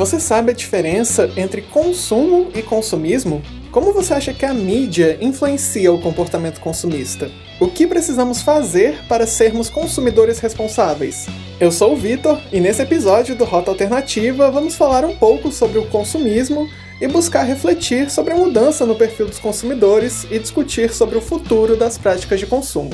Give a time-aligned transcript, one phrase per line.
[0.00, 3.42] Você sabe a diferença entre consumo e consumismo?
[3.70, 7.30] Como você acha que a mídia influencia o comportamento consumista?
[7.60, 11.26] O que precisamos fazer para sermos consumidores responsáveis?
[11.60, 15.78] Eu sou o Vitor e nesse episódio do Rota Alternativa vamos falar um pouco sobre
[15.78, 16.66] o consumismo
[16.98, 21.76] e buscar refletir sobre a mudança no perfil dos consumidores e discutir sobre o futuro
[21.76, 22.92] das práticas de consumo.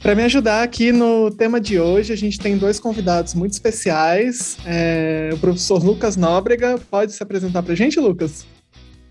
[0.00, 4.56] Para me ajudar aqui no tema de hoje, a gente tem dois convidados muito especiais.
[4.64, 6.78] É, o professor Lucas Nóbrega.
[6.90, 8.46] Pode se apresentar para a gente, Lucas?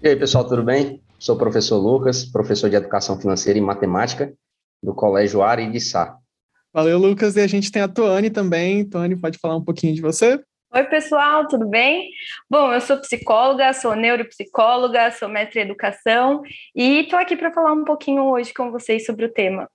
[0.02, 1.02] E aí, pessoal, tudo bem?
[1.20, 4.34] Sou o professor Lucas, professor de Educação Financeira e Matemática
[4.82, 6.16] do Colégio Ari de Sá.
[6.74, 7.36] Valeu, Lucas.
[7.36, 8.86] E a gente tem a Tuane também.
[8.86, 10.40] Tuane, pode falar um pouquinho de você?
[10.74, 12.10] Oi, pessoal, tudo bem?
[12.50, 16.42] Bom, eu sou psicóloga, sou neuropsicóloga, sou mestre em educação
[16.76, 19.70] e estou aqui para falar um pouquinho hoje com vocês sobre o tema.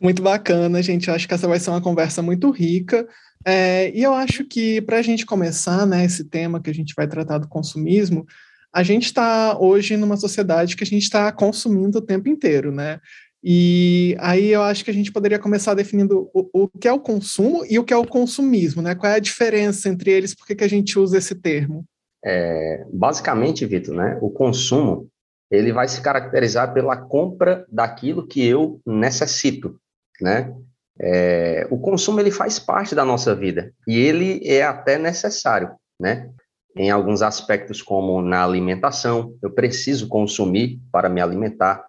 [0.00, 1.08] Muito bacana, gente.
[1.08, 3.06] Eu acho que essa vai ser uma conversa muito rica.
[3.44, 6.94] É, e eu acho que para a gente começar, né, esse tema que a gente
[6.96, 8.26] vai tratar do consumismo,
[8.72, 13.00] a gente está hoje numa sociedade que a gente está consumindo o tempo inteiro, né?
[13.42, 16.98] E aí eu acho que a gente poderia começar definindo o, o que é o
[16.98, 18.94] consumo e o que é o consumismo, né?
[18.94, 20.34] Qual é a diferença entre eles?
[20.34, 21.84] Por que, que a gente usa esse termo?
[22.24, 24.18] É, basicamente, Vitor, né?
[24.20, 25.08] O consumo
[25.48, 29.78] ele vai se caracterizar pela compra daquilo que eu necessito
[30.20, 30.54] né?
[30.98, 36.30] É, o consumo ele faz parte da nossa vida e ele é até necessário, né?
[36.74, 41.86] Em alguns aspectos, como na alimentação, eu preciso consumir para me alimentar.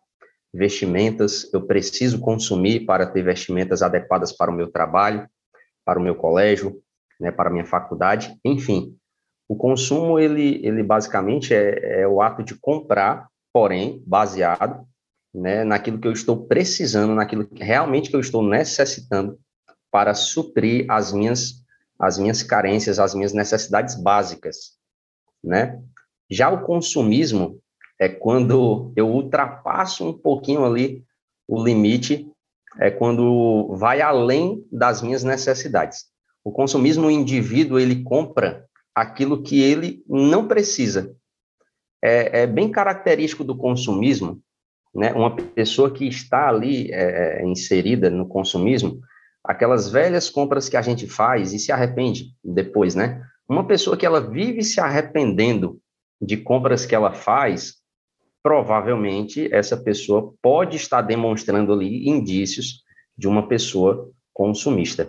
[0.53, 5.27] Vestimentas, eu preciso consumir para ter vestimentas adequadas para o meu trabalho,
[5.85, 6.81] para o meu colégio,
[7.19, 8.95] né, para a minha faculdade, enfim.
[9.47, 14.85] O consumo, ele, ele basicamente é, é o ato de comprar, porém, baseado
[15.37, 19.39] né, naquilo que eu estou precisando, naquilo que realmente que eu estou necessitando
[19.91, 21.65] para suprir as minhas
[21.99, 24.77] as minhas carências, as minhas necessidades básicas,
[25.43, 25.81] né?
[26.29, 27.59] Já o consumismo
[27.99, 31.03] é quando eu ultrapasso um pouquinho ali
[31.47, 32.31] o limite,
[32.79, 36.05] é quando vai além das minhas necessidades.
[36.43, 41.15] O consumismo, o indivíduo, ele compra aquilo que ele não precisa.
[41.99, 44.39] É, é bem característico do consumismo
[44.97, 48.99] né, uma pessoa que está ali é, é, inserida no consumismo,
[49.43, 53.21] aquelas velhas compras que a gente faz e se arrepende depois, né?
[53.47, 55.79] Uma pessoa que ela vive se arrependendo
[56.19, 57.75] de compras que ela faz,
[58.41, 62.83] provavelmente essa pessoa pode estar demonstrando ali indícios
[63.15, 65.07] de uma pessoa consumista.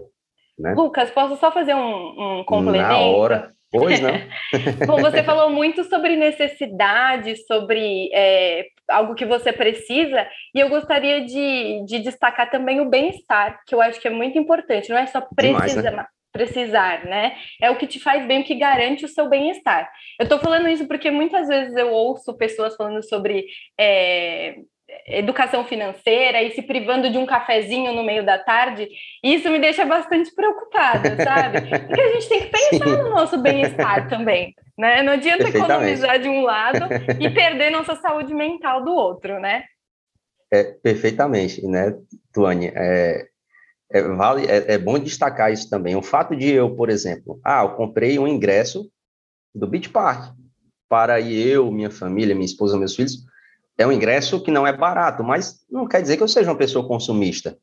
[0.58, 0.74] Né?
[0.74, 2.88] Lucas, posso só fazer um, um complemento?
[2.88, 3.52] Na hora.
[3.70, 4.12] Pois não.
[4.86, 11.24] Bom, você falou muito sobre necessidade, sobre é, algo que você precisa, e eu gostaria
[11.24, 15.06] de, de destacar também o bem-estar, que eu acho que é muito importante, não é
[15.06, 16.06] só precisa, Demais, né?
[16.32, 17.36] precisar, né?
[17.60, 19.90] É o que te faz bem, o que garante o seu bem-estar.
[20.18, 23.46] Eu estou falando isso porque muitas vezes eu ouço pessoas falando sobre
[23.78, 24.56] é,
[25.06, 28.88] educação financeira e se privando de um cafezinho no meio da tarde,
[29.22, 31.60] isso me deixa bastante preocupada, sabe?
[31.86, 33.02] Porque a gente tem que pensar Sim.
[33.02, 35.02] no nosso bem-estar também, né?
[35.02, 36.86] Não adianta economizar de um lado
[37.18, 39.64] e perder nossa saúde mental do outro, né?
[40.50, 41.94] É, perfeitamente, né,
[42.32, 42.68] Tuane?
[42.74, 43.26] É,
[43.90, 45.96] é, vale, é, é bom destacar isso também.
[45.96, 48.88] O fato de eu, por exemplo, ah, eu comprei um ingresso
[49.54, 50.34] do Beach Park
[50.88, 53.26] para eu, minha família, minha esposa, meus filhos,
[53.76, 56.56] é um ingresso que não é barato, mas não quer dizer que eu seja uma
[56.56, 57.58] pessoa consumista,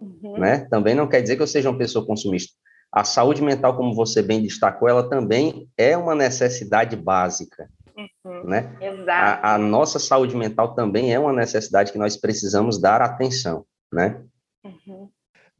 [0.00, 0.38] uhum.
[0.38, 0.66] né?
[0.70, 2.54] Também não quer dizer que eu seja uma pessoa consumista.
[2.92, 8.44] A saúde mental, como você bem destacou, ela também é uma necessidade básica, uhum.
[8.44, 8.74] né?
[8.80, 9.46] Exato.
[9.46, 14.22] A, a, nossa saúde mental também é uma necessidade que nós precisamos dar atenção, né?
[14.64, 15.08] Uhum.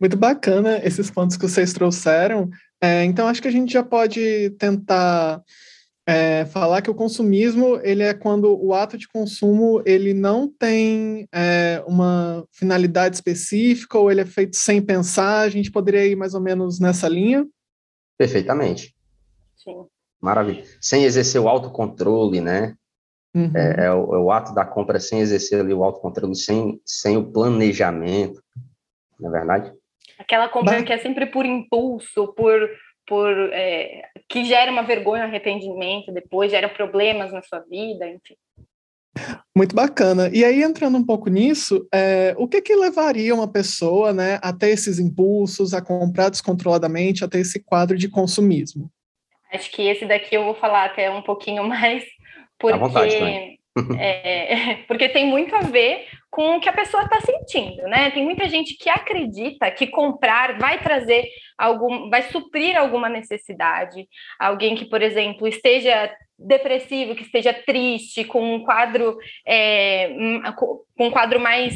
[0.00, 2.48] Muito bacana esses pontos que vocês trouxeram.
[2.80, 5.42] É, então, acho que a gente já pode tentar
[6.08, 11.28] é, falar que o consumismo ele é quando o ato de consumo ele não tem
[11.30, 15.40] é, uma finalidade específica ou ele é feito sem pensar.
[15.40, 17.46] A gente poderia ir mais ou menos nessa linha?
[18.16, 18.96] Perfeitamente.
[19.55, 19.84] Sim.
[20.19, 20.64] Maravilha.
[20.81, 22.75] Sem exercer o autocontrole, né?
[23.34, 23.52] Uhum.
[23.55, 27.19] É, é, o, é, o, ato da compra sem exercer ali o autocontrole, sem, sem
[27.19, 28.43] o planejamento,
[29.20, 29.72] não é verdade?
[30.19, 30.84] Aquela compra Mas...
[30.84, 32.66] que é sempre por impulso, por
[33.08, 38.37] por é, que gera uma vergonha, um arrependimento depois, gera problemas na sua vida, enfim.
[39.56, 40.31] Muito bacana.
[40.32, 44.52] E aí, entrando um pouco nisso, é, o que que levaria uma pessoa né, a
[44.52, 48.90] ter esses impulsos, a comprar descontroladamente, a ter esse quadro de consumismo?
[49.52, 52.05] Acho que esse daqui eu vou falar até um pouquinho mais,
[52.58, 53.57] porque, vontade,
[53.98, 58.10] é, porque tem muito a ver com o que a pessoa está sentindo, né?
[58.10, 61.26] Tem muita gente que acredita que comprar vai trazer
[61.56, 64.06] algum, vai suprir alguma necessidade.
[64.38, 69.16] Alguém que, por exemplo, esteja depressivo, que esteja triste, com um quadro,
[69.46, 70.10] é,
[70.56, 71.74] com um quadro mais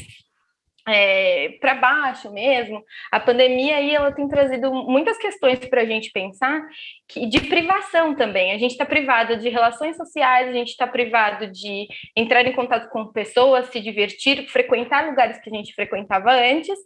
[0.88, 6.10] é, para baixo mesmo, a pandemia aí ela tem trazido muitas questões para a gente
[6.10, 6.60] pensar
[7.08, 8.52] que, de privação também.
[8.52, 11.86] A gente está privado de relações sociais, a gente está privado de
[12.16, 16.78] entrar em contato com pessoas, se divertir, frequentar lugares que a gente frequentava antes.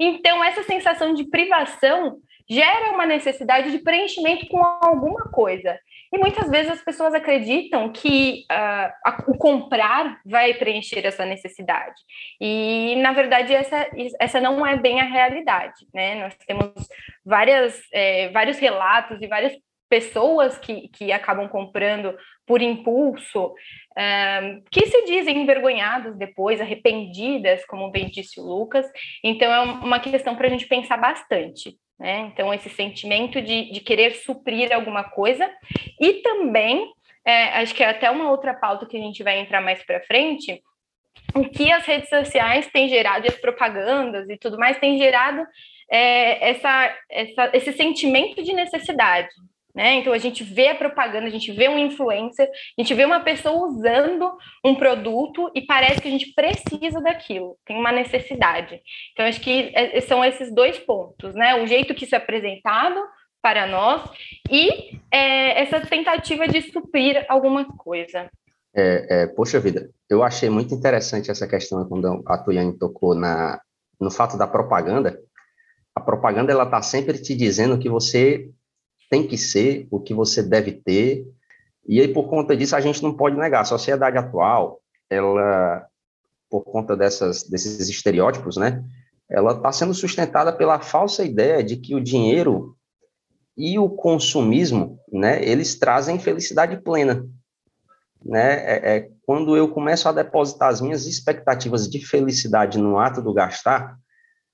[0.00, 2.18] Então, essa sensação de privação
[2.48, 5.78] gera uma necessidade de preenchimento com alguma coisa.
[6.12, 12.00] E muitas vezes as pessoas acreditam que uh, a, o comprar vai preencher essa necessidade.
[12.40, 13.88] E, na verdade, essa,
[14.20, 15.86] essa não é bem a realidade.
[15.92, 16.14] Né?
[16.16, 16.72] Nós temos
[17.24, 19.54] várias, é, vários relatos e várias
[19.88, 23.54] pessoas que, que acabam comprando por impulso,
[23.96, 28.86] um, que se dizem envergonhadas depois, arrependidas, como bem disse o Lucas.
[29.22, 31.78] Então, é uma questão para a gente pensar bastante.
[31.98, 32.30] Né?
[32.32, 35.50] Então, esse sentimento de, de querer suprir alguma coisa,
[36.00, 36.92] e também,
[37.24, 40.04] é, acho que é até uma outra pauta que a gente vai entrar mais para
[40.04, 40.62] frente,
[41.34, 45.46] o que as redes sociais têm gerado, e as propagandas e tudo mais, têm gerado
[45.90, 49.28] é, essa, essa, esse sentimento de necessidade.
[49.74, 49.94] Né?
[49.94, 53.20] Então a gente vê a propaganda, a gente vê um influencer, a gente vê uma
[53.20, 54.30] pessoa usando
[54.64, 58.80] um produto e parece que a gente precisa daquilo, tem uma necessidade.
[59.12, 61.60] Então acho que é, são esses dois pontos, né?
[61.60, 63.00] O jeito que isso é apresentado
[63.42, 64.08] para nós
[64.48, 68.30] e é, essa tentativa de suprir alguma coisa.
[68.76, 73.60] É, é, poxa vida, eu achei muito interessante essa questão quando a Tuiane tocou na,
[74.00, 75.20] no fato da propaganda.
[75.94, 78.50] A propaganda ela está sempre te dizendo que você
[79.10, 81.26] tem que ser, o que você deve ter.
[81.86, 83.60] E aí, por conta disso, a gente não pode negar.
[83.60, 84.80] A sociedade atual,
[85.10, 85.86] ela,
[86.50, 88.84] por conta dessas, desses estereótipos, né,
[89.30, 92.76] ela está sendo sustentada pela falsa ideia de que o dinheiro
[93.56, 97.26] e o consumismo, né, eles trazem felicidade plena.
[98.24, 98.54] Né?
[98.64, 103.34] É, é, quando eu começo a depositar as minhas expectativas de felicidade no ato do
[103.34, 103.96] gastar,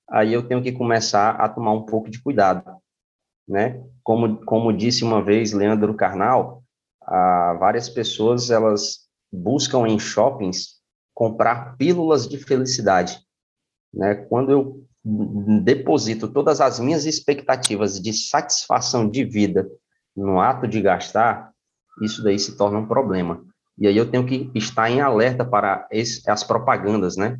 [0.09, 2.63] aí eu tenho que começar a tomar um pouco de cuidado
[3.51, 3.83] né?
[4.01, 6.63] Como, como disse uma vez Leandro Carnal,
[7.03, 9.01] ah, várias pessoas elas
[9.31, 10.79] buscam em shoppings
[11.13, 13.19] comprar pílulas de felicidade,
[13.93, 14.15] né?
[14.15, 14.85] Quando eu
[15.63, 19.67] deposito todas as minhas expectativas de satisfação de vida
[20.15, 21.51] no ato de gastar,
[22.01, 23.43] isso daí se torna um problema.
[23.77, 27.37] E aí eu tenho que estar em alerta para esse, as propagandas, né?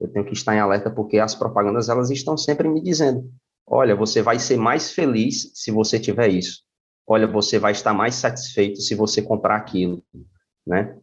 [0.00, 3.30] Eu tenho que estar em alerta porque as propagandas elas estão sempre me dizendo
[3.66, 6.62] Olha, você vai ser mais feliz se você tiver isso.
[7.06, 10.02] Olha, você vai estar mais satisfeito se você comprar aquilo,
[10.66, 10.96] né?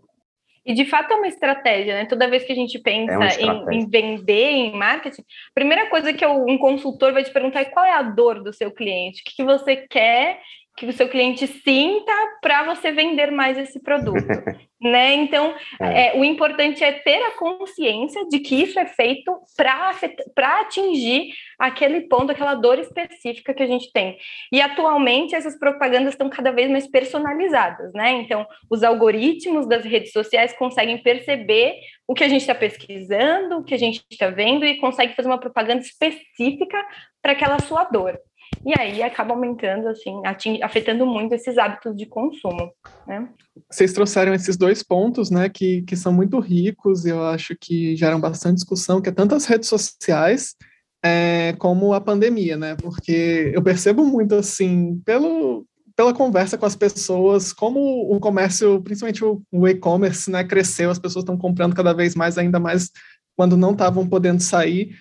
[0.64, 2.06] E de fato é uma estratégia, né?
[2.06, 6.14] Toda vez que a gente pensa é em, em, vender, em marketing, a primeira coisa
[6.14, 9.26] que um consultor vai te perguntar é qual é a dor do seu cliente, o
[9.26, 10.40] que, que você quer
[10.78, 12.12] que o seu cliente sinta
[12.42, 14.16] para você vender mais esse produto,
[14.82, 15.14] né?
[15.14, 16.08] Então, é.
[16.08, 22.02] É, o importante é ter a consciência de que isso é feito para atingir aquele
[22.02, 24.18] ponto, aquela dor específica que a gente tem.
[24.52, 28.12] E atualmente essas propagandas estão cada vez mais personalizadas, né?
[28.14, 31.76] Então, os algoritmos das redes sociais conseguem perceber
[32.08, 35.30] o que a gente está pesquisando, o que a gente está vendo e consegue fazer
[35.30, 36.78] uma propaganda específica
[37.22, 38.20] para aquela sua dor
[38.66, 40.22] e aí acaba aumentando, assim,
[40.62, 42.72] afetando muito esses hábitos de consumo,
[43.08, 43.28] né?
[43.70, 47.96] Vocês trouxeram esses dois pontos, né, que, que são muito ricos e eu acho que
[47.96, 50.56] geram bastante discussão, que é tanto as redes sociais
[51.04, 55.66] é, como a pandemia, né, porque eu percebo muito, assim, pelo,
[55.96, 57.80] pela conversa com as pessoas, como
[58.14, 62.60] o comércio, principalmente o, e-commerce, né, cresceu, as pessoas estão comprando cada vez mais, ainda
[62.60, 62.92] mais
[63.36, 64.92] quando não estavam podendo sair,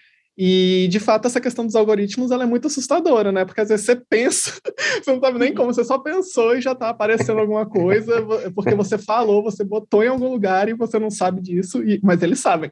[0.42, 3.44] e, de fato, essa questão dos algoritmos ela é muito assustadora, né?
[3.44, 4.54] Porque às vezes você pensa,
[5.04, 8.14] você não sabe nem como, você só pensou e já está aparecendo alguma coisa,
[8.54, 12.23] porque você falou, você botou em algum lugar e você não sabe disso, e, mas
[12.23, 12.70] eles sabem.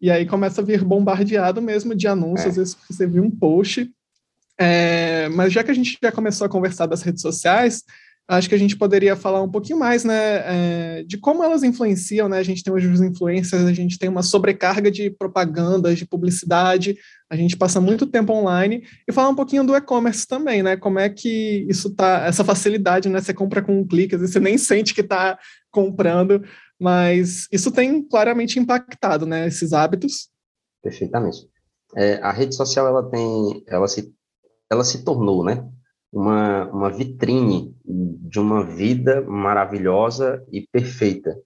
[0.00, 2.48] E aí começa a vir bombardeado mesmo de anúncios, é.
[2.48, 3.92] às vezes você viu um post.
[4.58, 7.84] É, mas já que a gente já começou a conversar das redes sociais,
[8.28, 12.28] acho que a gente poderia falar um pouquinho mais, né, é, de como elas influenciam,
[12.28, 16.06] né, a gente tem hoje os influencers, a gente tem uma sobrecarga de propagandas, de
[16.06, 16.96] publicidade,
[17.28, 20.98] a gente passa muito tempo online, e falar um pouquinho do e-commerce também, né, como
[20.98, 24.94] é que isso tá, essa facilidade, né, você compra com um clique, você nem sente
[24.94, 25.38] que está
[25.70, 26.42] comprando,
[26.80, 30.28] mas isso tem claramente impactado, né, esses hábitos.
[30.82, 31.38] Perfeitamente.
[31.94, 34.12] É, a rede social, ela tem, ela se,
[34.70, 35.68] ela se tornou, né,
[36.12, 41.36] uma, uma vitrine de uma vida maravilhosa e perfeita.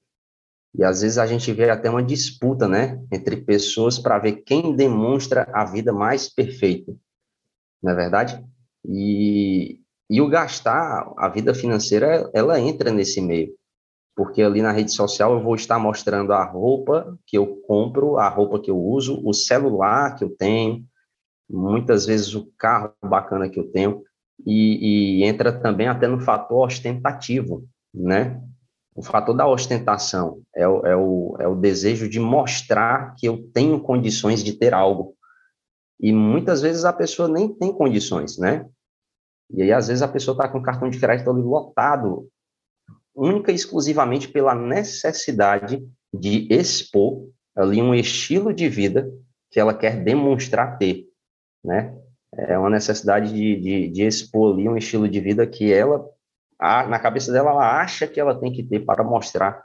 [0.75, 4.75] E às vezes a gente vê até uma disputa, né, entre pessoas para ver quem
[4.77, 6.95] demonstra a vida mais perfeita.
[7.83, 8.45] Não é verdade?
[8.85, 9.81] E,
[10.11, 13.55] e o gastar, a vida financeira, ela entra nesse meio.
[14.17, 18.29] porque ali na rede social eu vou estar mostrando a roupa que eu compro, a
[18.29, 20.85] roupa que eu uso, o celular que eu tenho,
[21.49, 24.03] muitas vezes o carro bacana que eu tenho,
[24.45, 27.65] e, e entra também até no fator ostentativo,
[27.95, 28.41] né?
[28.95, 33.51] O fator da ostentação é o, é, o, é o desejo de mostrar que eu
[33.53, 35.15] tenho condições de ter algo.
[36.01, 38.67] E muitas vezes a pessoa nem tem condições, né?
[39.51, 42.29] E aí, às vezes, a pessoa está com o cartão de crédito ali lotado,
[43.15, 49.11] única e exclusivamente pela necessidade de expor ali um estilo de vida
[49.51, 51.07] que ela quer demonstrar ter,
[51.65, 51.97] né?
[52.35, 56.05] É uma necessidade de, de, de expor ali um estilo de vida que ela,
[56.61, 59.65] na cabeça dela, ela acha que ela tem que ter para mostrar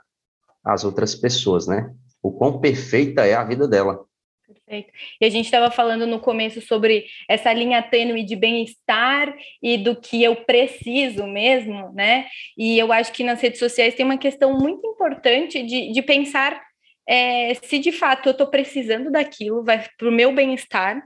[0.64, 1.92] às outras pessoas, né?
[2.22, 4.04] O quão perfeita é a vida dela.
[4.46, 4.92] Perfeito.
[5.20, 9.96] E a gente estava falando no começo sobre essa linha tênue de bem-estar e do
[9.96, 12.26] que eu preciso mesmo, né?
[12.56, 16.62] E eu acho que nas redes sociais tem uma questão muito importante de, de pensar
[17.08, 21.02] é, se de fato eu estou precisando daquilo, vai para o meu bem-estar,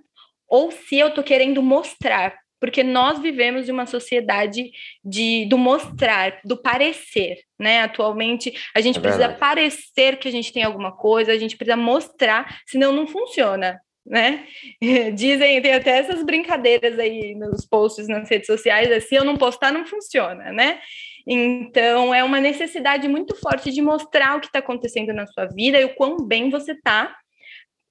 [0.49, 4.71] ou se eu estou querendo mostrar porque nós vivemos de uma sociedade
[5.05, 7.83] de, do mostrar, do parecer, né?
[7.83, 11.77] Atualmente, a gente é precisa parecer que a gente tem alguma coisa, a gente precisa
[11.77, 14.47] mostrar, senão não funciona, né?
[15.15, 19.37] Dizem, tem até essas brincadeiras aí nos posts nas redes sociais, assim, se eu não
[19.37, 20.81] postar, não funciona, né?
[21.27, 25.79] Então, é uma necessidade muito forte de mostrar o que está acontecendo na sua vida
[25.79, 27.15] e o quão bem você está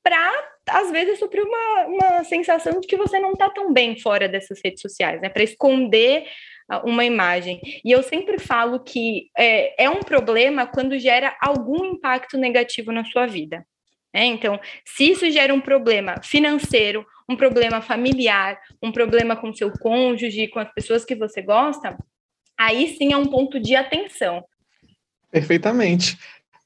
[0.02, 0.32] para,
[0.68, 4.60] às vezes, suprir uma, uma sensação de que você não está tão bem fora dessas
[4.64, 5.30] redes sociais, né?
[5.30, 6.26] Para esconder
[6.84, 7.62] uma imagem.
[7.84, 13.06] E eu sempre falo que é, é um problema quando gera algum impacto negativo na
[13.06, 13.66] sua vida.
[14.14, 14.26] Né?
[14.26, 20.48] Então, se isso gera um problema financeiro, um problema familiar, um problema com seu cônjuge,
[20.48, 21.98] com as pessoas que você gosta,
[22.58, 24.44] aí sim é um ponto de atenção.
[25.30, 26.18] Perfeitamente.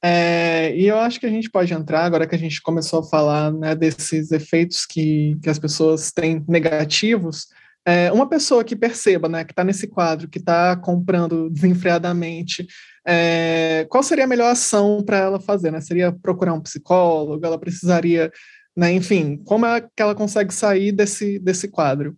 [0.02, 3.04] É, e eu acho que a gente pode entrar, agora que a gente começou a
[3.04, 7.48] falar né, desses efeitos que, que as pessoas têm negativos,
[7.86, 12.68] é, uma pessoa que perceba, né, que está nesse quadro, que está comprando desenfreadamente,
[13.06, 15.72] é, qual seria a melhor ação para ela fazer?
[15.72, 15.82] Né?
[15.82, 17.46] Seria procurar um psicólogo?
[17.46, 18.32] Ela precisaria,
[18.78, 22.16] né, enfim, como é que ela consegue sair desse, desse quadro?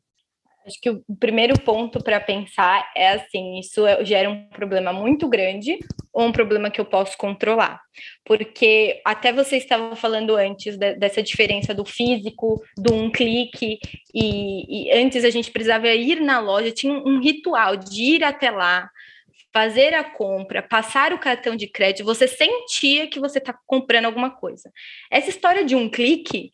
[0.66, 5.28] Acho que o primeiro ponto para pensar é assim: isso é, gera um problema muito
[5.28, 5.80] grande
[6.14, 7.82] ou um problema que eu posso controlar?
[8.24, 13.80] Porque até você estava falando antes de, dessa diferença do físico, do um clique,
[14.14, 18.24] e, e, antes a gente precisava ir na loja, tinha um, um ritual de ir
[18.24, 18.88] até lá,
[19.54, 24.30] fazer a compra, passar o cartão de crédito, você sentia que você está comprando alguma
[24.30, 24.72] coisa.
[25.10, 26.52] Essa história de um clique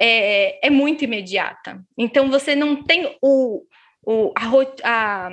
[0.00, 1.84] é, é muito imediata.
[1.98, 3.62] Então você não tem o,
[4.02, 4.48] o a,
[4.84, 5.30] a,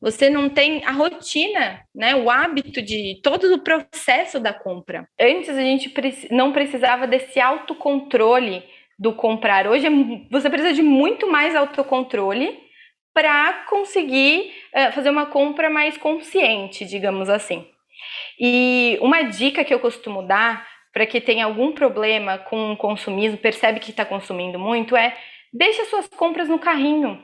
[0.00, 5.08] você não tem a rotina, né, o hábito de todo o processo da compra.
[5.18, 5.94] Antes a gente
[6.30, 8.64] não precisava desse autocontrole
[8.98, 9.66] do comprar.
[9.66, 9.90] Hoje é
[10.30, 12.58] você precisa de muito mais autocontrole
[13.14, 17.64] para conseguir uh, fazer uma compra mais consciente, digamos assim.
[18.38, 23.36] E uma dica que eu costumo dar para que tem algum problema com o consumismo,
[23.36, 25.14] percebe que está consumindo muito, é
[25.52, 27.20] deixa suas compras no carrinho.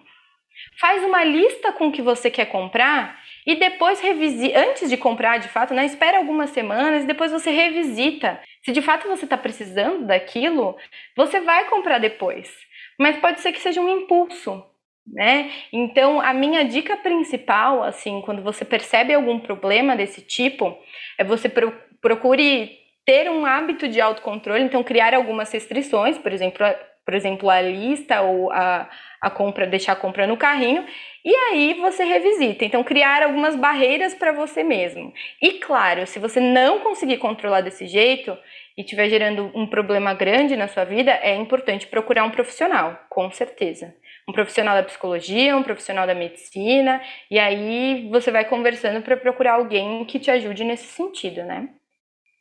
[0.78, 5.38] Faz uma lista com o que você quer comprar e depois revisita, antes de comprar
[5.38, 8.40] de fato, né, espera algumas semanas e depois você revisita.
[8.64, 10.76] Se de fato você está precisando daquilo,
[11.16, 12.52] você vai comprar depois.
[12.98, 14.62] Mas pode ser que seja um impulso,
[15.06, 15.50] né?
[15.72, 20.76] Então, a minha dica principal, assim, quando você percebe algum problema desse tipo,
[21.16, 21.48] é você
[22.00, 22.79] procure
[23.10, 26.64] ter um hábito de autocontrole, então criar algumas restrições, por exemplo,
[27.04, 28.88] por exemplo, a lista ou a,
[29.20, 30.86] a compra, deixar a compra no carrinho,
[31.24, 32.64] e aí você revisita.
[32.64, 35.12] Então, criar algumas barreiras para você mesmo.
[35.42, 38.38] E claro, se você não conseguir controlar desse jeito
[38.78, 43.28] e estiver gerando um problema grande na sua vida, é importante procurar um profissional, com
[43.32, 43.92] certeza.
[44.28, 49.54] Um profissional da psicologia, um profissional da medicina, e aí você vai conversando para procurar
[49.54, 51.70] alguém que te ajude nesse sentido, né?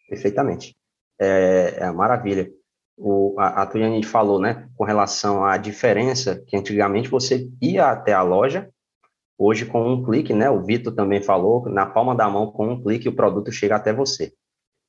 [0.09, 0.75] Perfeitamente.
[1.19, 2.51] É, é maravilha.
[2.97, 8.11] O, a, a Tuiane falou, né, com relação à diferença que antigamente você ia até
[8.11, 8.69] a loja,
[9.37, 12.81] hoje com um clique, né, o Vitor também falou, na palma da mão, com um
[12.81, 14.33] clique, o produto chega até você.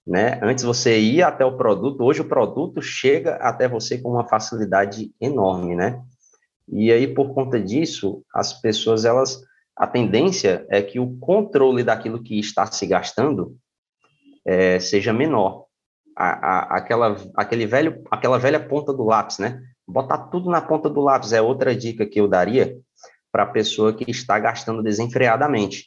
[0.05, 0.41] Né?
[0.43, 5.13] Antes você ia até o produto, hoje o produto chega até você com uma facilidade
[5.21, 6.03] enorme, né?
[6.67, 9.41] E aí, por conta disso, as pessoas, elas,
[9.77, 13.57] a tendência é que o controle daquilo que está se gastando
[14.45, 15.67] é, seja menor.
[16.17, 19.61] A, a, aquela, aquele velho, aquela velha ponta do lápis, né?
[19.87, 22.77] Botar tudo na ponta do lápis é outra dica que eu daria
[23.33, 25.87] para a pessoa que está gastando desenfreadamente.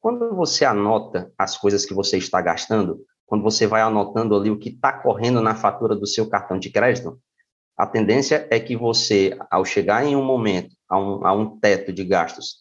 [0.00, 4.58] Quando você anota as coisas que você está gastando, quando você vai anotando ali o
[4.58, 7.20] que está correndo na fatura do seu cartão de crédito,
[7.76, 11.92] a tendência é que você, ao chegar em um momento a um, a um teto
[11.92, 12.56] de gastos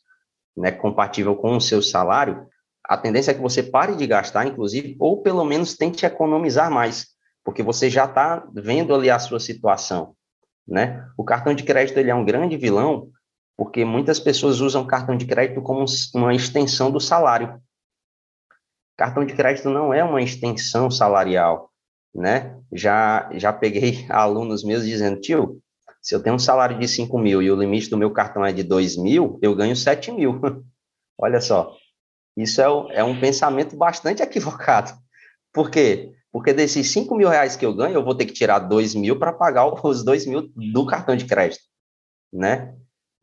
[0.55, 2.47] né, compatível com o seu salário,
[2.89, 7.09] a tendência é que você pare de gastar, inclusive, ou pelo menos tente economizar mais,
[7.43, 10.15] porque você já está vendo ali a sua situação.
[10.67, 11.07] Né?
[11.15, 13.11] O cartão de crédito ele é um grande vilão,
[13.55, 17.61] porque muitas pessoas usam cartão de crédito como uma extensão do salário.
[18.97, 21.69] Cartão de crédito não é uma extensão salarial,
[22.13, 22.57] né?
[22.73, 25.61] Já, já peguei alunos meus dizendo, tio,
[26.01, 28.51] se eu tenho um salário de 5 mil e o limite do meu cartão é
[28.51, 30.41] de 2 mil, eu ganho 7 mil.
[31.21, 31.75] Olha só,
[32.41, 34.93] isso é, é, um pensamento bastante equivocado.
[35.53, 36.13] Por quê?
[36.31, 39.17] Porque desses 5 mil reais que eu ganho, eu vou ter que tirar 2 mil
[39.17, 41.63] para pagar os 2 mil do cartão de crédito,
[42.31, 42.75] né?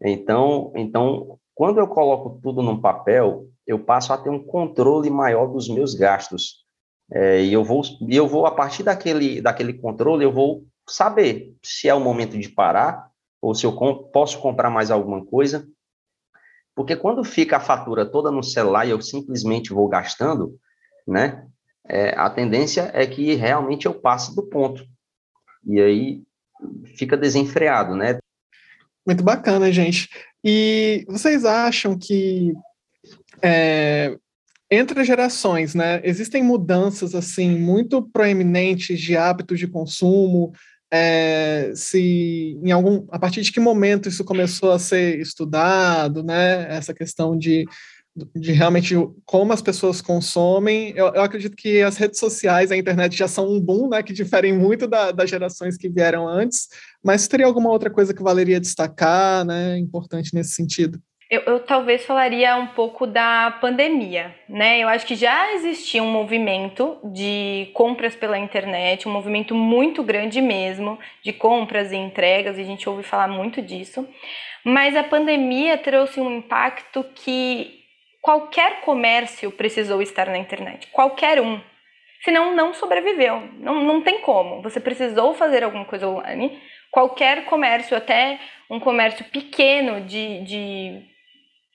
[0.02, 5.46] Então, então, quando eu coloco tudo num papel, eu passo a ter um controle maior
[5.46, 6.64] dos meus gastos.
[7.10, 11.88] É, e eu vou, eu vou, a partir daquele, daquele controle, eu vou saber se
[11.88, 13.72] é o momento de parar ou se eu
[14.12, 15.66] posso comprar mais alguma coisa.
[16.76, 20.58] Porque quando fica a fatura toda no celular e eu simplesmente vou gastando,
[21.08, 21.46] né,
[21.88, 24.84] é, a tendência é que realmente eu passe do ponto.
[25.66, 26.22] E aí
[26.96, 28.18] fica desenfreado, né?
[29.06, 30.08] Muito bacana, gente.
[30.44, 32.52] E vocês acham que
[33.40, 34.16] é,
[34.70, 40.52] entre gerações, né, existem mudanças assim muito proeminentes de hábitos de consumo?
[40.92, 46.66] É, se em algum a partir de que momento isso começou a ser estudado, né?
[46.74, 47.66] Essa questão de
[48.34, 50.92] de realmente como as pessoas consomem.
[50.96, 54.12] Eu, eu, acredito que as redes sociais, a internet já são um boom, né, que
[54.12, 56.68] diferem muito da, das gerações que vieram antes,
[57.04, 60.98] mas teria alguma outra coisa que valeria destacar, né, importante nesse sentido?
[61.28, 64.78] Eu, eu, talvez falaria um pouco da pandemia, né?
[64.78, 70.40] Eu acho que já existia um movimento de compras pela internet, um movimento muito grande
[70.40, 74.08] mesmo, de compras e entregas, e a gente ouve falar muito disso.
[74.64, 77.84] Mas a pandemia trouxe um impacto que
[78.22, 81.60] qualquer comércio precisou estar na internet, qualquer um.
[82.24, 84.62] Senão não sobreviveu, não, não tem como.
[84.62, 86.60] Você precisou fazer alguma coisa online.
[86.90, 91.02] Qualquer comércio, até um comércio pequeno de, de,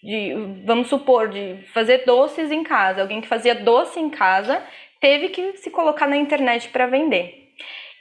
[0.04, 0.34] de,
[0.66, 3.02] vamos supor, de fazer doces em casa.
[3.02, 4.64] Alguém que fazia doce em casa
[5.00, 7.50] teve que se colocar na internet para vender.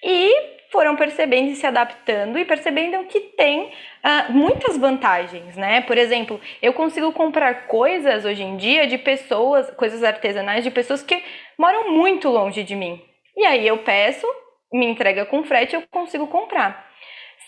[0.03, 5.81] E foram percebendo e se adaptando e percebendo que tem uh, muitas vantagens, né?
[5.83, 11.03] Por exemplo, eu consigo comprar coisas hoje em dia de pessoas, coisas artesanais de pessoas
[11.03, 11.23] que
[11.59, 13.03] moram muito longe de mim.
[13.37, 14.27] E aí eu peço,
[14.73, 16.89] me entrega com frete, eu consigo comprar.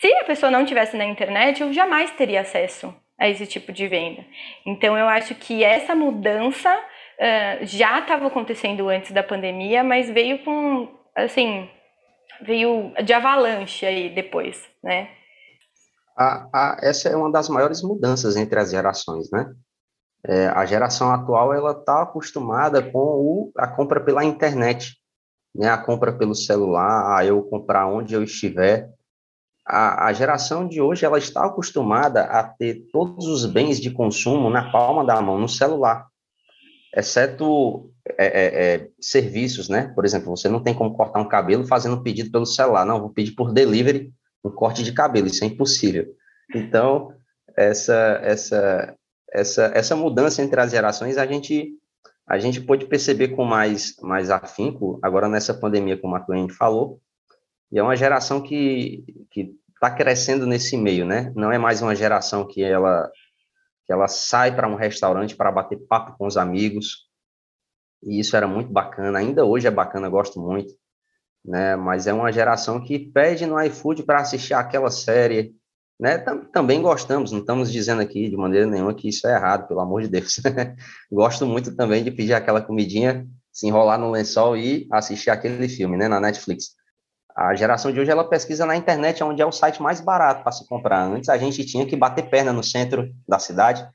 [0.01, 3.87] Se a pessoa não tivesse na internet, eu jamais teria acesso a esse tipo de
[3.87, 4.25] venda.
[4.67, 10.41] Então eu acho que essa mudança uh, já estava acontecendo antes da pandemia, mas veio
[10.41, 11.69] com assim
[12.45, 15.09] veio de avalanche aí depois, né?
[16.17, 19.53] A, a, essa é uma das maiores mudanças entre as gerações, né?
[20.27, 24.97] É, a geração atual ela está acostumada com o, a compra pela internet,
[25.55, 25.69] né?
[25.69, 28.91] A compra pelo celular, a eu comprar onde eu estiver.
[29.65, 34.51] A, a geração de hoje ela está acostumada a ter todos os bens de consumo
[34.51, 36.09] na palma da mão, no celular,
[36.97, 39.93] exceto é, é, é, serviços, né?
[39.95, 42.85] Por exemplo, você não tem como cortar um cabelo fazendo pedido pelo celular.
[42.85, 44.13] Não, vou pedir por delivery
[44.45, 46.07] um corte de cabelo, isso é impossível.
[46.55, 47.15] Então,
[47.57, 48.97] essa, essa,
[49.33, 51.73] essa, essa mudança entre as gerações, a gente,
[52.27, 57.01] a gente pode perceber com mais, mais afinco, agora nessa pandemia, como a cliente falou,
[57.73, 59.03] e é uma geração que
[59.75, 61.33] está crescendo nesse meio, né?
[61.35, 63.11] Não é mais uma geração que ela,
[63.87, 67.09] que ela sai para um restaurante para bater papo com os amigos,
[68.03, 70.73] e isso era muito bacana, ainda hoje é bacana, gosto muito,
[71.45, 71.75] né?
[71.75, 75.55] Mas é uma geração que pede no iFood para assistir aquela série,
[75.99, 76.19] né?
[76.53, 80.03] Também gostamos, não estamos dizendo aqui de maneira nenhuma que isso é errado, pelo amor
[80.03, 80.41] de Deus.
[81.11, 85.97] Gosto muito também de pedir aquela comidinha, se enrolar no lençol e assistir aquele filme,
[85.97, 86.82] né, na Netflix.
[87.35, 90.53] A geração de hoje ela pesquisa na internet onde é o site mais barato para
[90.53, 91.03] se comprar.
[91.05, 93.87] Antes a gente tinha que bater perna no centro da cidade,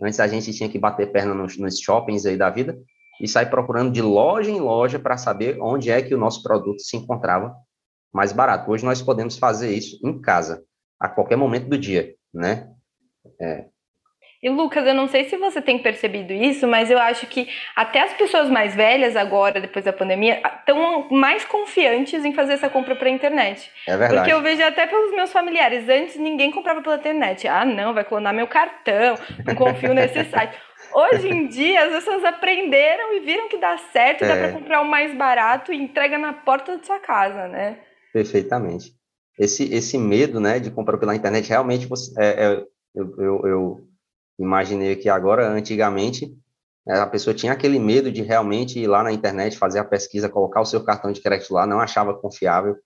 [0.00, 2.78] antes a gente tinha que bater perna nos, nos shoppings aí da vida
[3.20, 6.80] e sair procurando de loja em loja para saber onde é que o nosso produto
[6.80, 7.54] se encontrava
[8.12, 8.70] mais barato.
[8.70, 10.64] Hoje nós podemos fazer isso em casa,
[10.98, 12.70] a qualquer momento do dia, né?
[13.40, 13.66] É.
[14.44, 18.02] E Lucas, eu não sei se você tem percebido isso, mas eu acho que até
[18.02, 22.94] as pessoas mais velhas agora, depois da pandemia, estão mais confiantes em fazer essa compra
[22.94, 23.70] pela internet.
[23.88, 24.16] É verdade.
[24.16, 27.48] Porque eu vejo até pelos meus familiares, antes ninguém comprava pela internet.
[27.48, 29.14] Ah, não, vai clonar meu cartão,
[29.46, 30.54] não confio nesse site.
[30.92, 34.28] Hoje em dia, as pessoas aprenderam e viram que dá certo, é.
[34.28, 37.78] dá para comprar o mais barato e entrega na porta da sua casa, né?
[38.12, 38.92] Perfeitamente.
[39.38, 42.62] Esse, esse medo, né, de comprar pela internet, realmente, você, é, é,
[42.94, 43.93] eu, eu, eu
[44.38, 46.34] imaginei que agora, antigamente,
[46.86, 50.28] é, a pessoa tinha aquele medo de realmente ir lá na internet, fazer a pesquisa,
[50.28, 52.76] colocar o seu cartão de crédito lá, não achava confiável.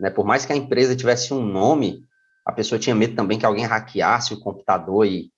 [0.00, 0.10] Né?
[0.10, 2.02] Por mais que a empresa tivesse um nome,
[2.46, 5.06] a pessoa tinha medo também que alguém hackeasse o computador.
[5.06, 5.30] E...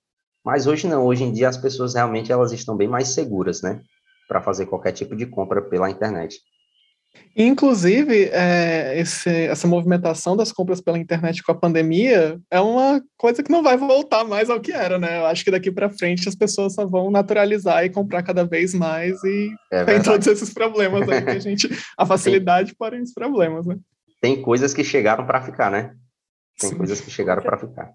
[0.43, 3.81] Mas hoje não, hoje em dia as pessoas realmente elas estão bem mais seguras, né?
[4.27, 6.39] Para fazer qualquer tipo de compra pela internet.
[7.35, 13.43] Inclusive, é, esse, essa movimentação das compras pela internet com a pandemia é uma coisa
[13.43, 15.19] que não vai voltar mais ao que era, né?
[15.19, 18.73] Eu acho que daqui para frente as pessoas só vão naturalizar e comprar cada vez
[18.73, 21.69] mais e é tem todos esses problemas aí que a gente.
[21.97, 23.75] A facilidade tem, porém os problemas, né?
[24.21, 25.93] Tem coisas que chegaram para ficar, né?
[26.57, 26.77] Tem Sim.
[26.77, 27.91] coisas que chegaram para ficar.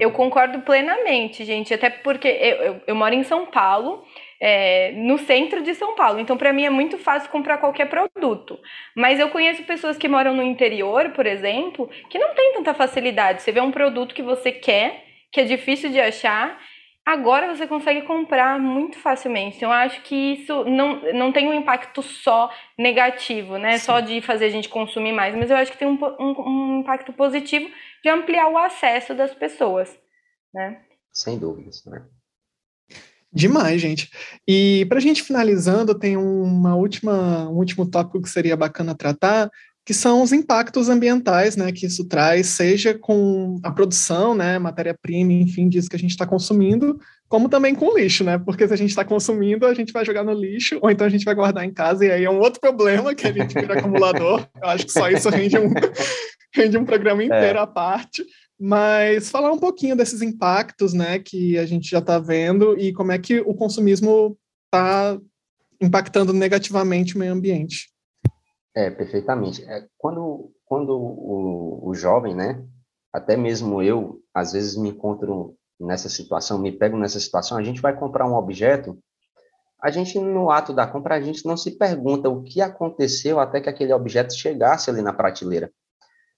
[0.00, 4.02] Eu concordo plenamente, gente, até porque eu, eu, eu moro em São Paulo
[4.40, 6.18] é, no centro de São Paulo.
[6.18, 8.58] Então, para mim é muito fácil comprar qualquer produto.
[8.94, 13.42] Mas eu conheço pessoas que moram no interior, por exemplo, que não tem tanta facilidade.
[13.42, 16.58] Você vê um produto que você quer, que é difícil de achar,
[17.04, 19.56] agora você consegue comprar muito facilmente.
[19.56, 23.78] Então, eu acho que isso não, não tem um impacto só negativo, né?
[23.78, 23.84] Sim.
[23.84, 26.80] Só de fazer a gente consumir mais, mas eu acho que tem um, um, um
[26.80, 27.70] impacto positivo
[28.02, 29.96] de ampliar o acesso das pessoas,
[30.52, 30.82] né?
[31.12, 32.04] Sem dúvidas, né?
[33.32, 34.08] Demais, gente.
[34.48, 39.50] E para a gente finalizando, tem uma última, um último tópico que seria bacana tratar,
[39.86, 45.32] que são os impactos ambientais, né, que isso traz, seja com a produção, né, matéria-prima,
[45.32, 48.74] enfim, disso que a gente está consumindo, como também com o lixo, né, porque se
[48.74, 51.36] a gente está consumindo, a gente vai jogar no lixo, ou então a gente vai
[51.36, 54.44] guardar em casa, e aí é um outro problema, que a gente vira acumulador.
[54.60, 55.72] Eu acho que só isso rende um,
[56.52, 57.26] rende um programa é.
[57.26, 58.24] inteiro à parte.
[58.58, 63.12] Mas falar um pouquinho desses impactos, né, que a gente já está vendo e como
[63.12, 65.18] é que o consumismo está
[65.80, 67.90] impactando negativamente o meio ambiente.
[68.74, 69.62] É, perfeitamente.
[69.64, 72.62] É, quando quando o, o jovem, né,
[73.12, 77.80] até mesmo eu, às vezes me encontro nessa situação, me pego nessa situação, a gente
[77.80, 78.98] vai comprar um objeto,
[79.80, 83.60] a gente, no ato da compra, a gente não se pergunta o que aconteceu até
[83.60, 85.70] que aquele objeto chegasse ali na prateleira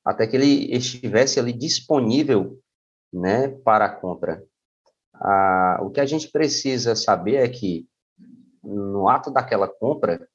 [0.09, 2.59] até que ele estivesse ali disponível
[3.13, 4.43] né, para a compra.
[5.15, 7.87] Ah, o que a gente precisa saber é que,
[8.65, 10.27] no ato daquela compra,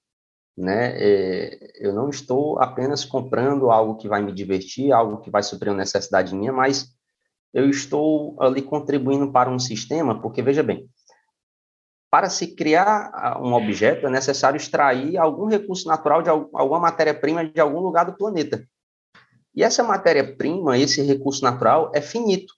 [0.56, 5.42] né, é, eu não estou apenas comprando algo que vai me divertir, algo que vai
[5.42, 6.94] suprir uma necessidade minha, mas
[7.52, 10.88] eu estou ali contribuindo para um sistema, porque, veja bem,
[12.12, 17.60] para se criar um objeto é necessário extrair algum recurso natural de alguma matéria-prima de
[17.60, 18.64] algum lugar do planeta.
[19.56, 22.54] E essa matéria-prima, esse recurso natural, é finito.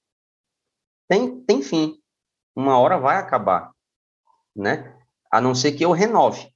[1.08, 1.98] Tem, tem fim.
[2.56, 3.72] Uma hora vai acabar,
[4.56, 4.98] né?
[5.30, 6.50] A não ser que eu renove,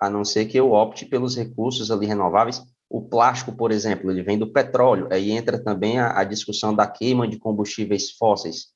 [0.00, 2.62] a não ser que eu opte pelos recursos ali renováveis.
[2.88, 5.08] O plástico, por exemplo, ele vem do petróleo.
[5.12, 8.68] Aí entra também a, a discussão da queima de combustíveis fósseis.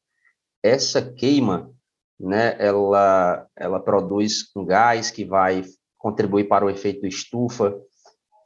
[0.63, 1.73] Essa queima,
[2.21, 5.65] né, ela, ela produz um gás que vai
[5.97, 7.75] contribuir para o efeito estufa,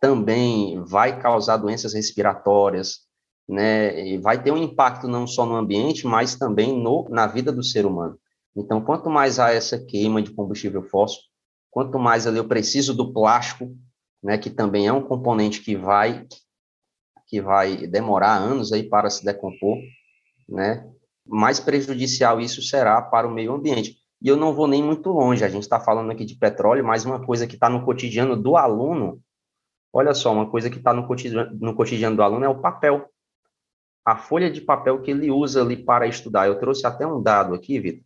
[0.00, 3.00] também vai causar doenças respiratórias,
[3.48, 4.08] né?
[4.08, 7.62] E vai ter um impacto não só no ambiente, mas também no, na vida do
[7.62, 8.18] ser humano.
[8.56, 11.20] Então, quanto mais há essa queima de combustível fóssil,
[11.70, 13.76] quanto mais ali eu preciso do plástico,
[14.22, 16.26] né, que também é um componente que vai
[17.26, 19.78] que vai demorar anos aí para se decompor,
[20.48, 20.84] né?
[21.24, 23.96] Mais prejudicial isso será para o meio ambiente.
[24.20, 25.44] E eu não vou nem muito longe.
[25.44, 28.56] A gente está falando aqui de petróleo, mas uma coisa que está no cotidiano do
[28.56, 29.22] aluno
[29.92, 33.10] Olha só, uma coisa que está no cotidiano, no cotidiano do aluno é o papel.
[34.04, 36.46] A folha de papel que ele usa ali para estudar.
[36.46, 38.04] Eu trouxe até um dado aqui, Vitor.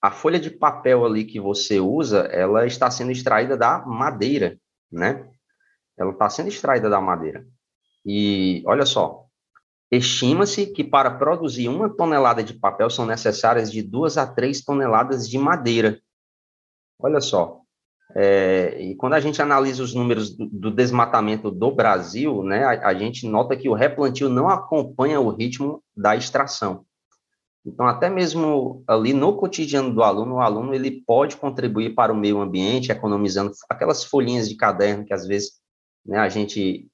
[0.00, 4.58] A folha de papel ali que você usa, ela está sendo extraída da madeira,
[4.90, 5.30] né?
[5.96, 7.46] Ela está sendo extraída da madeira.
[8.04, 9.26] E olha só,
[9.90, 15.28] estima-se que para produzir uma tonelada de papel são necessárias de duas a três toneladas
[15.28, 16.00] de madeira.
[16.98, 17.61] Olha só,
[18.14, 22.94] é, e quando a gente analisa os números do, desmatamento do Brasil, né, a, a,
[22.94, 26.84] gente nota que o replantio não acompanha o ritmo da extração.
[27.64, 32.16] Então, até mesmo ali no cotidiano do aluno, o aluno ele pode contribuir para o
[32.16, 35.52] meio ambiente, economizando aquelas folhinhas de caderno que às vezes
[36.04, 36.88] né, a gente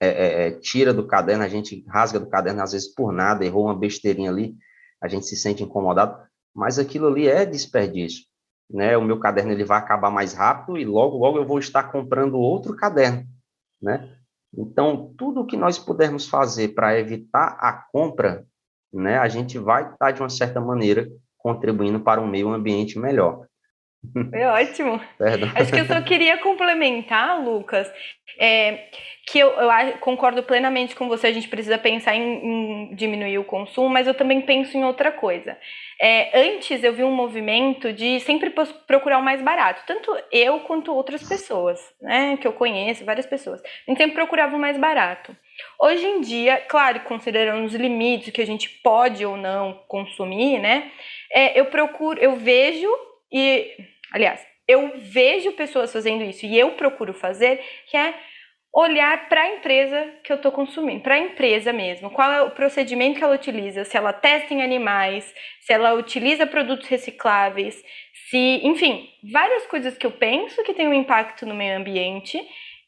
[0.00, 3.44] é, é, é tira do caderno, a gente rasga do caderno, às vezes por nada,
[3.44, 4.54] errou uma besteirinha ali,
[5.02, 6.16] a gente se sente incomodado,
[6.54, 8.31] mas aquilo ali é desperdício
[8.72, 8.96] né?
[8.96, 12.38] O meu caderno ele vai acabar mais rápido e logo logo eu vou estar comprando
[12.38, 13.24] outro caderno,
[13.80, 14.16] né?
[14.56, 18.46] Então, tudo que nós pudermos fazer para evitar a compra,
[18.92, 21.08] né, a gente vai estar de uma certa maneira
[21.38, 23.46] contribuindo para um meio ambiente melhor.
[24.12, 25.00] Foi ótimo.
[25.16, 25.50] Perdão.
[25.54, 27.90] Acho que eu só queria complementar, Lucas,
[28.38, 28.88] é,
[29.26, 33.44] que eu, eu, concordo plenamente com você, a gente precisa pensar em, em, diminuir o
[33.44, 35.56] consumo, mas eu também penso em outra coisa.
[36.00, 38.52] É, antes eu vi um movimento de sempre
[38.86, 43.62] procurar o mais barato, tanto eu quanto outras pessoas, né, que eu conheço, várias pessoas.
[43.62, 45.36] A gente sempre procurava o mais barato.
[45.80, 50.90] Hoje em dia, claro, considerando os limites que a gente pode ou não consumir, né,
[51.32, 52.88] é, eu procuro, eu vejo
[53.32, 53.74] e,
[54.12, 58.14] aliás, eu vejo pessoas fazendo isso e eu procuro fazer, que é
[58.74, 62.10] olhar para a empresa que eu estou consumindo, para a empresa mesmo.
[62.10, 63.84] Qual é o procedimento que ela utiliza?
[63.84, 67.82] Se ela testa em animais, se ela utiliza produtos recicláveis,
[68.30, 72.40] se, enfim, várias coisas que eu penso que tem um impacto no meio ambiente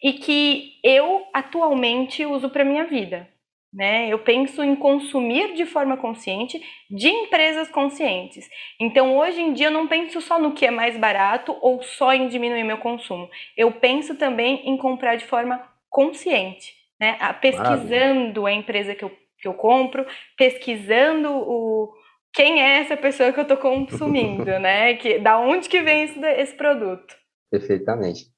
[0.03, 3.29] e que eu atualmente uso para minha vida.
[3.75, 4.09] Né?
[4.09, 8.49] Eu penso em consumir de forma consciente de empresas conscientes.
[8.79, 12.13] Então, hoje em dia, eu não penso só no que é mais barato ou só
[12.13, 13.29] em diminuir meu consumo.
[13.57, 15.61] Eu penso também em comprar de forma
[15.91, 17.19] consciente, né?
[17.41, 18.47] pesquisando Maravilha.
[18.47, 19.11] a empresa que eu,
[19.41, 20.07] que eu compro,
[20.37, 21.93] pesquisando o,
[22.33, 24.95] quem é essa pessoa que eu estou consumindo, né?
[24.95, 27.17] Que, da onde que vem esse, esse produto.
[27.51, 28.34] Perfeitamente.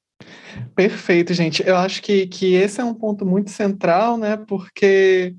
[0.75, 1.67] Perfeito, gente.
[1.67, 4.37] Eu acho que, que esse é um ponto muito central, né?
[4.37, 5.35] Porque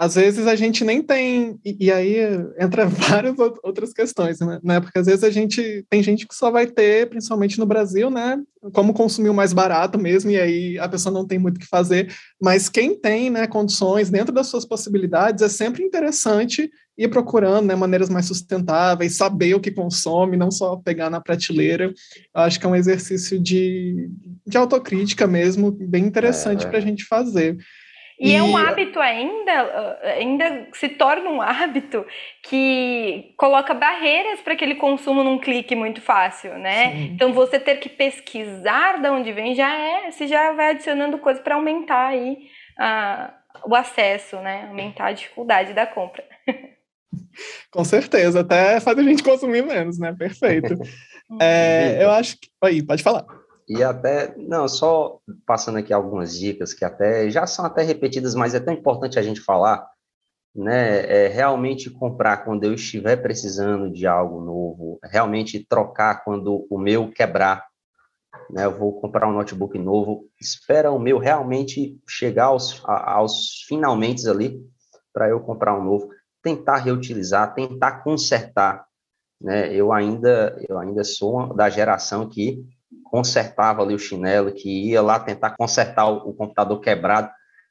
[0.00, 2.16] às vezes a gente nem tem, e, e aí
[2.58, 4.58] entra várias outras questões, né?
[4.64, 4.80] né?
[4.80, 8.40] Porque às vezes a gente tem gente que só vai ter, principalmente no Brasil, né?
[8.72, 11.66] Como consumir o mais barato mesmo, e aí a pessoa não tem muito o que
[11.66, 12.10] fazer.
[12.40, 17.74] Mas quem tem né, condições dentro das suas possibilidades, é sempre interessante ir procurando né,
[17.74, 21.92] maneiras mais sustentáveis, saber o que consome, não só pegar na prateleira.
[22.34, 24.08] Eu acho que é um exercício de,
[24.46, 26.68] de autocrítica mesmo, bem interessante é.
[26.70, 27.58] para a gente fazer.
[28.20, 32.04] E, e, é um hábito ainda, ainda se torna um hábito
[32.42, 36.92] que coloca barreiras para aquele consumo num clique muito fácil, né?
[36.92, 37.12] Sim.
[37.14, 41.42] Então você ter que pesquisar de onde vem já é, você já vai adicionando coisas
[41.42, 42.36] para aumentar aí
[42.78, 43.32] a,
[43.64, 44.66] o acesso, né?
[44.68, 46.22] Aumentar a dificuldade da compra.
[47.72, 50.14] Com certeza, até faz a gente consumir menos, né?
[50.16, 50.74] Perfeito.
[51.40, 52.50] é, eu acho que.
[52.62, 53.24] Aí, pode falar.
[53.70, 58.52] E até, não, só passando aqui algumas dicas que até já são até repetidas, mas
[58.52, 59.88] é tão importante a gente falar,
[60.52, 61.06] né?
[61.06, 67.12] É realmente comprar quando eu estiver precisando de algo novo, realmente trocar quando o meu
[67.12, 67.64] quebrar,
[68.50, 68.64] né?
[68.64, 74.60] Eu vou comprar um notebook novo, espera o meu realmente chegar aos, aos finalmente ali
[75.12, 76.10] para eu comprar um novo,
[76.42, 78.84] tentar reutilizar, tentar consertar,
[79.40, 79.72] né?
[79.72, 82.66] Eu ainda, eu ainda sou da geração que
[83.10, 87.30] consertava ali o chinelo, que ia lá tentar consertar o, o computador quebrado.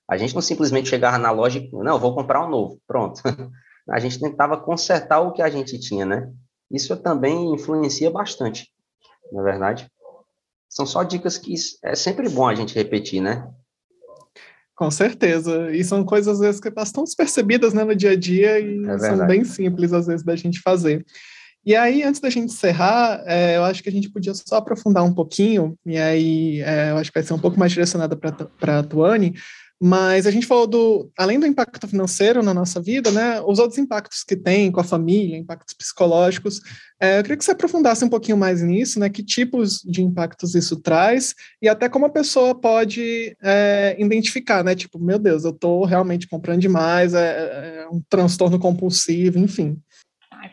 [0.10, 3.22] A gente não simplesmente chegava na loja e, não, vou comprar um novo, pronto.
[3.90, 6.32] A gente tentava consertar o que a gente tinha, né?
[6.72, 8.68] Isso também influencia bastante,
[9.32, 9.92] na é verdade.
[10.70, 13.52] São só dicas que é sempre bom a gente repetir, né?
[14.76, 15.72] Com certeza.
[15.72, 18.98] E são coisas, às vezes, que estão despercebidas né, no dia a dia e é
[19.00, 21.04] são bem simples, às vezes, da gente fazer.
[21.66, 25.04] E aí, antes da gente encerrar, é, eu acho que a gente podia só aprofundar
[25.04, 28.80] um pouquinho, e aí é, eu acho que vai ser um pouco mais direcionada para
[28.80, 29.36] a Tuane,
[29.82, 33.78] mas a gente falou do, além do impacto financeiro na nossa vida, né, os outros
[33.78, 36.60] impactos que tem com a família, impactos psicológicos.
[37.00, 40.54] É, eu queria que você aprofundasse um pouquinho mais nisso, né, que tipos de impactos
[40.54, 45.52] isso traz e até como a pessoa pode é, identificar, né, tipo, meu Deus, eu
[45.52, 49.78] estou realmente comprando demais, é, é um transtorno compulsivo, enfim.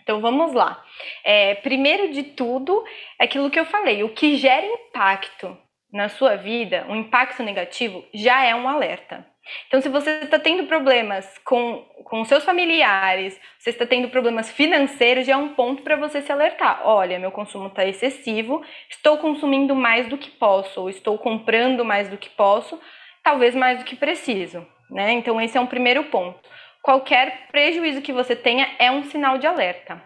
[0.02, 0.82] Então vamos lá.
[1.24, 2.84] É, primeiro de tudo,
[3.18, 5.56] é aquilo que eu falei, o que gera impacto
[5.92, 9.24] na sua vida, um impacto negativo, já é um alerta.
[9.68, 15.26] Então, se você está tendo problemas com, com seus familiares, você está tendo problemas financeiros,
[15.26, 16.82] já é um ponto para você se alertar.
[16.84, 22.08] Olha, meu consumo está excessivo, estou consumindo mais do que posso, ou estou comprando mais
[22.08, 22.80] do que posso,
[23.22, 24.66] talvez mais do que preciso.
[24.90, 25.12] Né?
[25.12, 26.38] Então, esse é um primeiro ponto.
[26.86, 30.00] Qualquer prejuízo que você tenha é um sinal de alerta.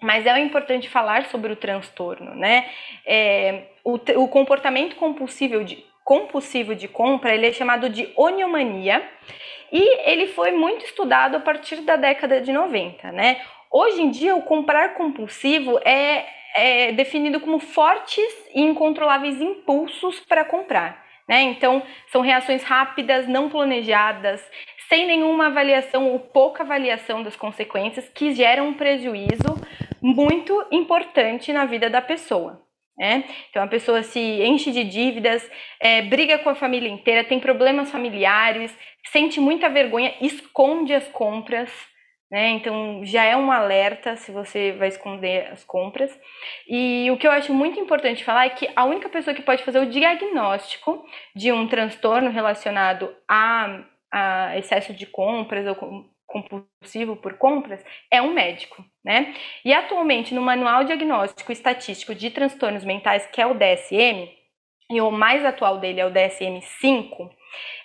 [0.00, 2.70] Mas é importante falar sobre o transtorno, né?
[3.04, 9.02] É, o, o, comportamento compulsivo de, compulsivo de compra ele é chamado de oniomania
[9.72, 13.40] e ele foi muito estudado a partir da década de 90, né?
[13.68, 20.44] Hoje em dia, o comprar compulsivo é, é definido como fortes e incontroláveis impulsos para
[20.44, 21.04] comprar.
[21.26, 21.40] Né?
[21.42, 24.46] Então, são reações rápidas, não planejadas,
[24.88, 29.54] sem nenhuma avaliação ou pouca avaliação das consequências, que geram um prejuízo
[30.00, 32.62] muito importante na vida da pessoa.
[32.96, 33.24] Né?
[33.50, 37.90] Então a pessoa se enche de dívidas, é, briga com a família inteira, tem problemas
[37.90, 38.76] familiares,
[39.10, 41.70] sente muita vergonha, esconde as compras,
[42.30, 42.50] Né?
[42.50, 46.10] Então já é um alerta se você vai esconder as compras.
[46.68, 49.62] E o que eu acho muito importante falar é que a única pessoa que pode
[49.62, 51.04] fazer o diagnóstico
[51.36, 55.74] de um transtorno relacionado a, a excesso de compras ou
[56.24, 59.34] compulsivo por compras é um médico, né?
[59.64, 64.28] E atualmente no Manual Diagnóstico Estatístico de Transtornos Mentais, que é o DSM,
[64.90, 67.28] e o mais atual dele é o DSM-5,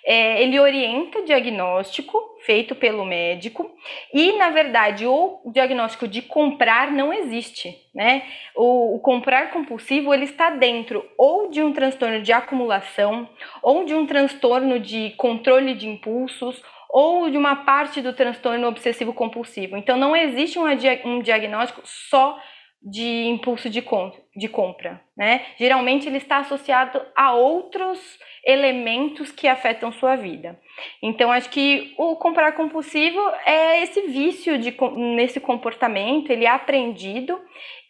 [0.04, 3.70] é, ele orienta diagnóstico feito pelo médico
[4.12, 8.22] e, na verdade, o diagnóstico de comprar não existe, né?
[8.56, 13.28] O, o, comprar compulsivo ele está dentro ou de um transtorno de acumulação,
[13.62, 19.12] ou de um transtorno de controle de impulsos, ou de uma parte do transtorno obsessivo
[19.12, 19.76] compulsivo.
[19.76, 20.64] Então, não existe um,
[21.04, 22.38] um diagnóstico só
[22.82, 25.44] de impulso de, com, de compra, né?
[25.58, 30.58] Geralmente ele está associado a outros elementos que afetam sua vida.
[31.02, 37.38] Então, acho que o comprar compulsivo é esse vício de, nesse comportamento, ele é aprendido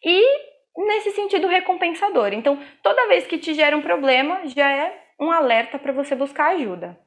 [0.04, 0.22] e
[0.76, 2.32] nesse sentido recompensador.
[2.32, 6.56] Então, toda vez que te gera um problema, já é um alerta para você buscar
[6.56, 6.98] ajuda.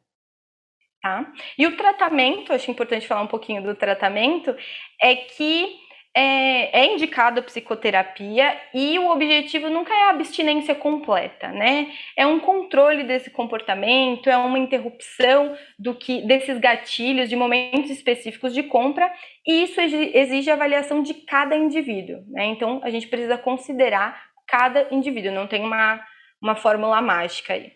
[1.01, 1.33] Tá?
[1.57, 4.55] E o tratamento, acho importante falar um pouquinho do tratamento,
[5.01, 5.75] é que
[6.15, 11.87] é, é indicado psicoterapia e o objetivo nunca é a abstinência completa, né?
[12.15, 18.53] É um controle desse comportamento, é uma interrupção do que desses gatilhos de momentos específicos
[18.53, 19.11] de compra
[19.45, 22.45] e isso exige avaliação de cada indivíduo, né?
[22.45, 25.99] Então a gente precisa considerar cada indivíduo, não tem uma,
[26.39, 27.71] uma fórmula mágica aí.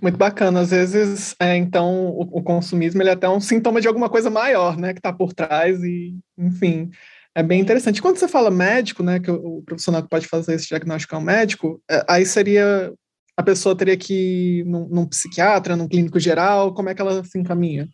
[0.00, 0.60] Muito bacana.
[0.60, 4.28] Às vezes, é, então, o, o, consumismo ele é até um sintoma de alguma coisa
[4.28, 6.90] maior, né, que está por trás e, enfim,
[7.36, 8.00] é bem interessante.
[8.00, 11.22] Quando você fala médico, né, que o, profissional que pode fazer esse diagnóstico é um
[11.22, 12.90] médico, é, aí seria
[13.36, 17.22] a pessoa teria que ir num, num, psiquiatra, num clínico geral, como é que ela
[17.22, 17.86] se encaminha?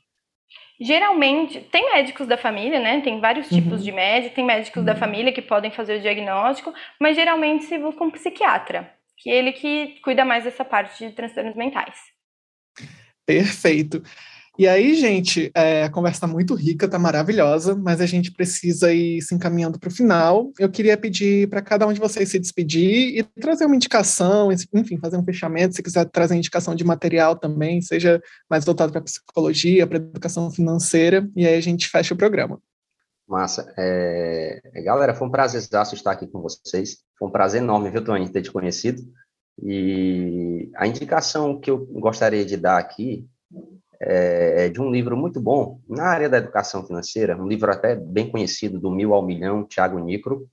[0.81, 3.01] Geralmente, tem médicos da família, né?
[3.01, 3.85] Tem vários tipos uhum.
[3.85, 4.85] de médico, tem médicos uhum.
[4.85, 9.39] da família que podem fazer o diagnóstico, mas geralmente se busca um psiquiatra, que é
[9.39, 11.97] ele que cuida mais dessa parte de transtornos mentais.
[13.27, 14.05] Perfeito.
[14.59, 18.93] E aí, gente, é, a conversa está muito rica, está maravilhosa, mas a gente precisa
[18.93, 20.53] ir se encaminhando para o final.
[20.59, 24.99] Eu queria pedir para cada um de vocês se despedir e trazer uma indicação, enfim,
[24.99, 25.75] fazer um fechamento.
[25.75, 31.27] Se quiser trazer indicação de material também, seja mais voltado para psicologia, para educação financeira,
[31.35, 32.61] e aí a gente fecha o programa.
[33.27, 33.73] Massa.
[33.79, 34.61] É...
[34.85, 36.99] Galera, foi um prazer estar aqui com vocês.
[37.19, 39.03] Foi um prazer enorme, viu, Tony, ter te conhecido.
[39.63, 43.27] E a indicação que eu gostaria de dar aqui
[44.05, 48.31] é, de um livro muito bom na área da educação financeira, um livro até bem
[48.31, 50.49] conhecido, do Mil ao Milhão, Tiago Nicro.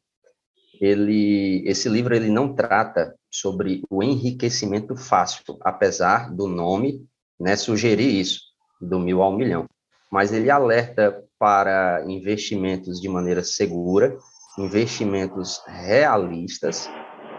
[0.79, 7.05] Ele, esse livro ele não trata sobre o enriquecimento fácil, apesar do nome
[7.39, 8.41] né, sugerir isso,
[8.79, 9.65] do mil ao milhão.
[10.11, 14.17] Mas ele alerta para investimentos de maneira segura,
[14.57, 16.89] investimentos realistas,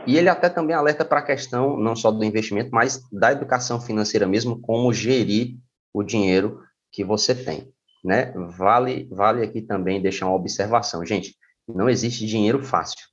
[0.07, 3.81] e ele até também alerta para a questão não só do investimento, mas da educação
[3.81, 5.57] financeira mesmo, como gerir
[5.93, 7.73] o dinheiro que você tem,
[8.05, 8.33] né?
[8.57, 11.37] Vale, vale aqui também deixar uma observação, gente,
[11.69, 13.07] não existe dinheiro fácil,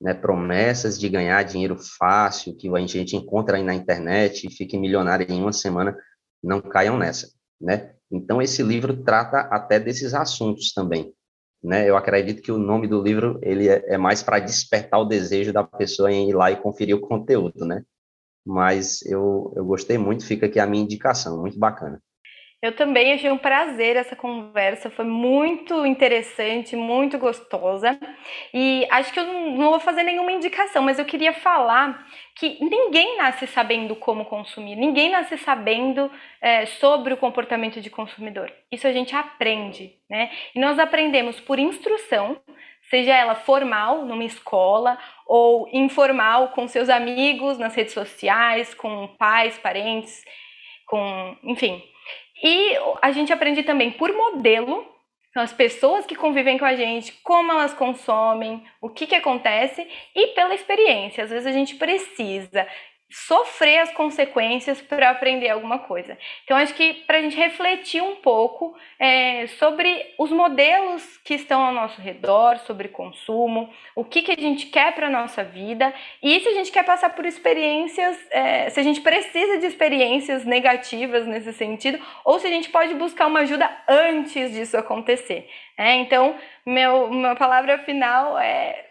[0.00, 0.14] né?
[0.14, 5.26] Promessas de ganhar dinheiro fácil que a gente encontra aí na internet e fique milionário
[5.28, 5.96] em uma semana,
[6.42, 7.28] não caiam nessa,
[7.60, 7.94] né?
[8.10, 11.14] Então esse livro trata até desses assuntos também,
[11.62, 11.88] né?
[11.88, 15.52] Eu acredito que o nome do livro ele é, é mais para despertar o desejo
[15.52, 17.84] da pessoa em ir lá e conferir o conteúdo, né?
[18.44, 22.02] Mas eu, eu gostei muito, fica aqui a minha indicação, muito bacana.
[22.62, 27.98] Eu também achei um prazer essa conversa, foi muito interessante, muito gostosa.
[28.52, 33.16] E acho que eu não vou fazer nenhuma indicação, mas eu queria falar que ninguém
[33.16, 38.52] nasce sabendo como consumir, ninguém nasce sabendo é, sobre o comportamento de consumidor.
[38.70, 40.30] Isso a gente aprende, né?
[40.54, 42.42] E nós aprendemos por instrução,
[42.90, 49.58] seja ela formal, numa escola, ou informal, com seus amigos, nas redes sociais, com pais,
[49.58, 50.22] parentes,
[50.86, 51.82] com, enfim,
[52.42, 54.86] e a gente aprende também por modelo,
[55.34, 60.28] as pessoas que convivem com a gente, como elas consomem, o que, que acontece, e
[60.28, 61.24] pela experiência.
[61.24, 62.66] Às vezes a gente precisa
[63.10, 66.16] sofrer as consequências para aprender alguma coisa.
[66.44, 71.60] Então, acho que para a gente refletir um pouco é, sobre os modelos que estão
[71.60, 75.92] ao nosso redor, sobre consumo, o que, que a gente quer para a nossa vida
[76.22, 80.44] e se a gente quer passar por experiências, é, se a gente precisa de experiências
[80.44, 85.48] negativas nesse sentido, ou se a gente pode buscar uma ajuda antes disso acontecer.
[85.76, 88.89] É, então, meu, minha palavra final é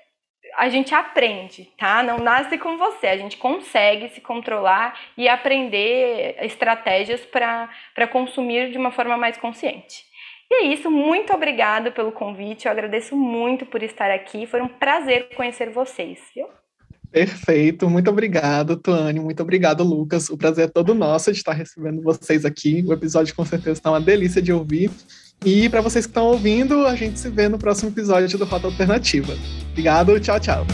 [0.58, 2.04] a gente aprende, tá?
[2.04, 8.78] Não nasce com você, a gente consegue se controlar e aprender estratégias para consumir de
[8.78, 10.04] uma forma mais consciente.
[10.52, 14.68] E é isso, muito obrigado pelo convite, eu agradeço muito por estar aqui, foi um
[14.68, 16.20] prazer conhecer vocês.
[16.36, 16.48] Viu?
[17.12, 20.30] Perfeito, muito obrigado, Tuane, muito obrigado, Lucas.
[20.30, 22.84] O prazer é todo nosso de estar recebendo vocês aqui.
[22.88, 24.92] O episódio com certeza está uma delícia de ouvir.
[25.46, 28.68] E para vocês que estão ouvindo, a gente se vê no próximo episódio do Rota
[28.68, 29.34] Alternativa.
[29.72, 30.68] Obrigado, tchau, tchau.